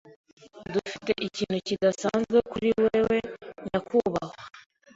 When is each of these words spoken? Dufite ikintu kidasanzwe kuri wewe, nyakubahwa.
Dufite 0.73 1.11
ikintu 1.27 1.57
kidasanzwe 1.67 2.37
kuri 2.51 2.69
wewe, 2.79 3.17
nyakubahwa. 3.67 4.41